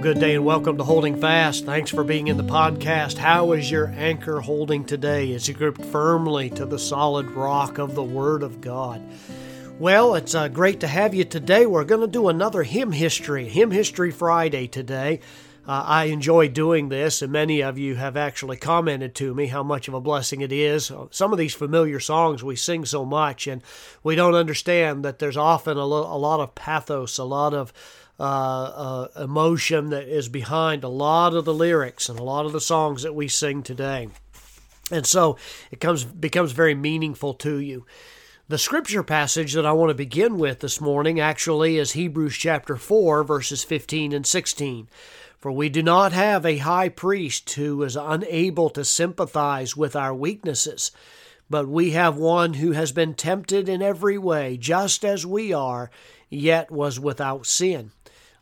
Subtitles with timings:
[0.00, 1.66] Good day and welcome to Holding Fast.
[1.66, 3.18] Thanks for being in the podcast.
[3.18, 5.32] How is your anchor holding today?
[5.32, 9.02] Is you gripped firmly to the solid rock of the Word of God?
[9.80, 11.66] Well, it's uh, great to have you today.
[11.66, 15.20] We're going to do another hymn history, Hymn History Friday today.
[15.66, 19.62] Uh, I enjoy doing this, and many of you have actually commented to me how
[19.62, 20.92] much of a blessing it is.
[21.10, 23.62] Some of these familiar songs we sing so much, and
[24.02, 27.72] we don't understand that there's often a, lo- a lot of pathos, a lot of
[28.18, 32.52] uh, uh, emotion that is behind a lot of the lyrics and a lot of
[32.52, 34.08] the songs that we sing today.
[34.90, 35.36] And so
[35.70, 37.86] it comes becomes very meaningful to you.
[38.48, 42.76] The scripture passage that I want to begin with this morning actually is Hebrews chapter
[42.76, 44.88] 4, verses 15 and 16.
[45.38, 50.14] For we do not have a high priest who is unable to sympathize with our
[50.14, 50.90] weaknesses,
[51.50, 55.90] but we have one who has been tempted in every way, just as we are,
[56.30, 57.92] yet was without sin.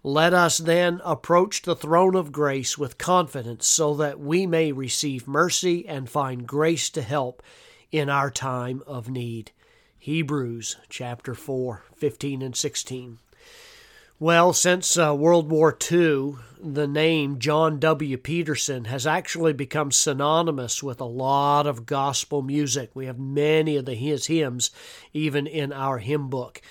[0.07, 5.27] Let us then approach the throne of grace with confidence so that we may receive
[5.27, 7.43] mercy and find grace to help
[7.91, 9.51] in our time of need.
[9.99, 13.19] Hebrews chapter 4, 15 and 16.
[14.21, 18.17] Well, since uh, World War II, the name John W.
[18.17, 22.93] Peterson has actually become synonymous with a lot of gospel music.
[22.95, 24.71] We have many of the, his hymns
[25.13, 26.63] even in our hymn book.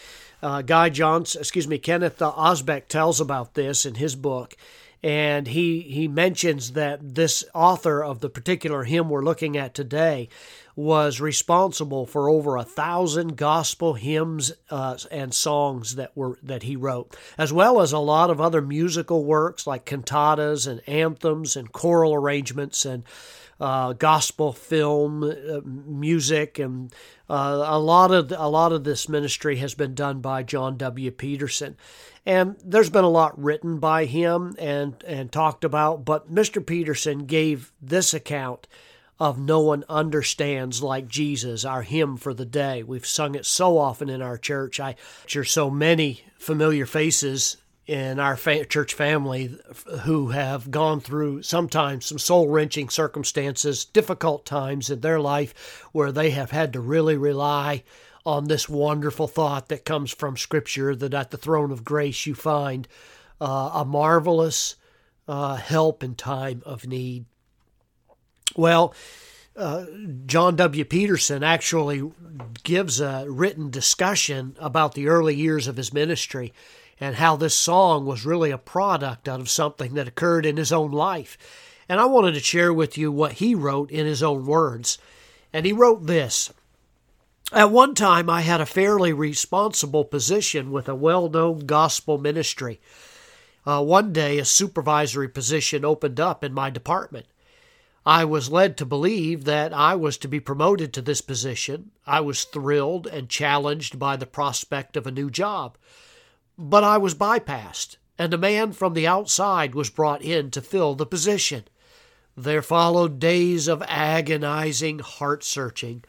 [0.45, 4.55] Uh, Guy Johns, excuse me, Kenneth Osbeck tells about this in his book,
[5.01, 10.29] and he he mentions that this author of the particular hymn we're looking at today
[10.75, 16.75] was responsible for over a thousand gospel hymns uh, and songs that were that he
[16.75, 21.71] wrote, as well as a lot of other musical works like cantatas and anthems and
[21.71, 23.03] choral arrangements and
[23.59, 26.93] uh, gospel film uh, music, and
[27.29, 31.11] uh, a lot of a lot of this ministry has been done by John W.
[31.11, 31.77] Peterson,
[32.25, 36.05] and there's been a lot written by him and and talked about.
[36.05, 36.65] But Mr.
[36.65, 38.67] Peterson gave this account
[39.17, 42.83] of no one understands like Jesus, our hymn for the day.
[42.83, 44.79] We've sung it so often in our church.
[44.79, 44.95] I
[45.27, 47.55] hear so many familiar faces
[47.87, 49.57] in our fa- church family
[50.01, 56.11] who have gone through sometimes some soul wrenching circumstances, difficult times in their life where
[56.11, 57.83] they have had to really rely
[58.25, 62.33] on this wonderful thought that comes from Scripture that at the throne of grace you
[62.33, 62.87] find
[63.39, 64.75] uh, a marvelous
[65.27, 67.25] uh, help in time of need.
[68.55, 68.95] Well,
[69.55, 69.85] uh,
[70.25, 70.83] John W.
[70.85, 72.11] Peterson actually
[72.63, 76.51] gives a written discussion about the early years of his ministry
[76.99, 80.71] and how this song was really a product out of something that occurred in his
[80.71, 81.37] own life.
[81.89, 84.97] And I wanted to share with you what he wrote in his own words.
[85.51, 86.51] And he wrote this
[87.51, 92.79] At one time, I had a fairly responsible position with a well known gospel ministry.
[93.65, 97.25] Uh, one day, a supervisory position opened up in my department.
[98.05, 101.89] I was led to believe that I was to be promoted to this position.
[102.05, 105.77] I was thrilled and challenged by the prospect of a new job.
[106.57, 110.95] But I was bypassed, and a man from the outside was brought in to fill
[110.95, 111.65] the position.
[112.37, 116.03] There followed days of agonizing heart searching.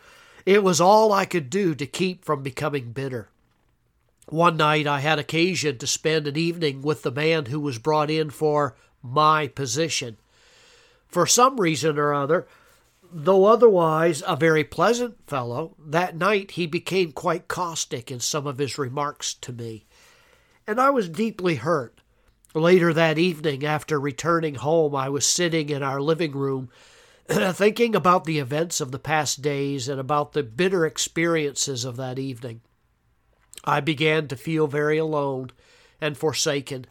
[0.45, 3.29] It was all I could do to keep from becoming bitter.
[4.29, 8.11] One night I had occasion to spend an evening with the man who was brought
[8.11, 10.17] in for my position.
[11.09, 12.47] For some reason or other,
[13.03, 18.59] though otherwise a very pleasant fellow, that night he became quite caustic in some of
[18.59, 19.86] his remarks to me
[20.67, 22.01] and I was deeply hurt.
[22.55, 26.71] Later that evening, after returning home, I was sitting in our living room
[27.29, 32.19] thinking about the events of the past days and about the bitter experiences of that
[32.19, 32.63] evening.
[33.65, 35.51] I began to feel very alone
[36.01, 36.87] and forsaken.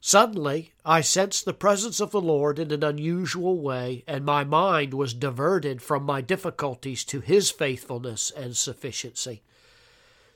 [0.00, 4.94] Suddenly, I sensed the presence of the Lord in an unusual way, and my mind
[4.94, 9.42] was diverted from my difficulties to His faithfulness and sufficiency.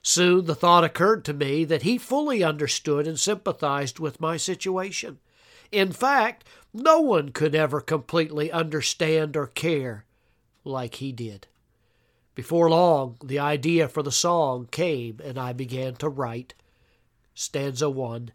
[0.03, 5.19] Soon the thought occurred to me that he fully understood and sympathized with my situation.
[5.71, 10.05] In fact, no one could ever completely understand or care
[10.65, 11.47] like he did.
[12.35, 16.55] Before long, the idea for the song came, and I began to write.
[17.35, 18.33] Stanza 1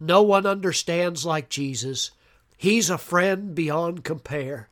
[0.00, 2.10] No one understands like Jesus.
[2.56, 4.68] He's a friend beyond compare.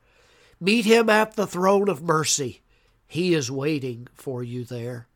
[0.60, 2.62] Meet him at the throne of mercy.
[3.06, 5.08] He is waiting for you there.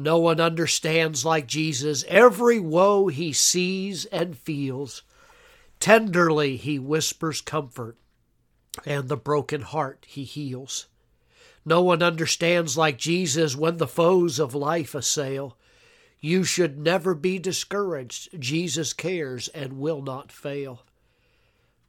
[0.00, 5.02] No one understands like Jesus every woe he sees and feels.
[5.80, 7.96] Tenderly he whispers comfort,
[8.86, 10.86] and the broken heart he heals.
[11.64, 15.58] No one understands like Jesus when the foes of life assail.
[16.20, 18.40] You should never be discouraged.
[18.40, 20.84] Jesus cares and will not fail.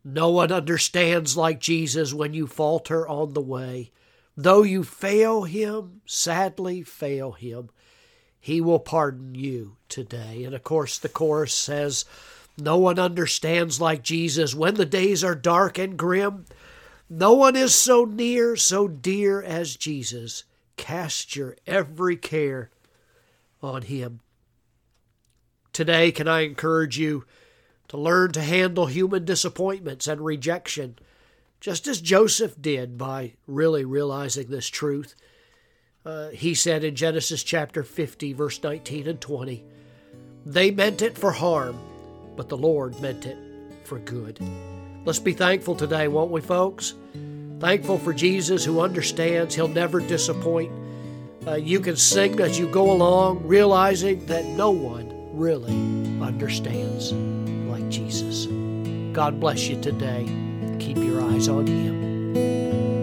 [0.03, 3.91] No one understands like Jesus when you falter on the way.
[4.35, 7.69] Though you fail him, sadly fail him,
[8.39, 10.43] he will pardon you today.
[10.43, 12.05] And of course, the chorus says,
[12.57, 16.45] No one understands like Jesus when the days are dark and grim.
[17.09, 20.43] No one is so near, so dear as Jesus.
[20.77, 22.69] Cast your every care
[23.61, 24.21] on him.
[25.73, 27.25] Today, can I encourage you
[27.89, 30.97] to learn to handle human disappointments and rejection,
[31.59, 35.15] just as Joseph did by really realizing this truth?
[36.05, 39.63] Uh, he said in Genesis chapter 50, verse 19 and 20,
[40.45, 41.77] They meant it for harm,
[42.35, 43.37] but the Lord meant it
[43.83, 44.39] for good.
[45.05, 46.93] Let's be thankful today, won't we, folks?
[47.59, 50.71] Thankful for Jesus who understands, He'll never disappoint.
[51.45, 55.73] Uh, you can sing as you go along, realizing that no one really
[56.21, 57.11] understands
[57.69, 58.45] like Jesus.
[59.13, 60.25] God bless you today.
[60.79, 62.98] Keep your eyes on Him.